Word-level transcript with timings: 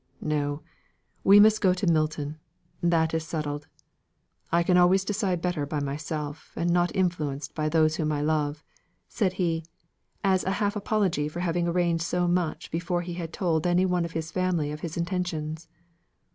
No: 0.23 0.63
we 1.23 1.39
must 1.39 1.61
go 1.61 1.75
to 1.75 1.85
Milton. 1.85 2.39
That 2.81 3.13
is 3.13 3.23
settled. 3.23 3.67
I 4.51 4.63
can 4.63 4.75
always 4.75 5.05
decide 5.05 5.43
better 5.43 5.63
by 5.67 5.79
myself, 5.79 6.53
and 6.55 6.71
not 6.71 6.95
influenced 6.95 7.53
by 7.53 7.69
those 7.69 7.97
whom 7.97 8.11
I 8.11 8.21
love," 8.21 8.63
said 9.07 9.33
he, 9.33 9.63
as 10.23 10.43
a 10.43 10.53
half 10.57 10.75
apology 10.75 11.27
for 11.27 11.41
having 11.41 11.67
arranged 11.67 12.03
so 12.03 12.27
much 12.27 12.71
before 12.71 13.03
he 13.03 13.13
had 13.13 13.31
told 13.31 13.67
any 13.67 13.85
one 13.85 14.03
of 14.03 14.13
his 14.13 14.31
family 14.31 14.71
of 14.71 14.79
his 14.79 14.97
intentions. 14.97 15.67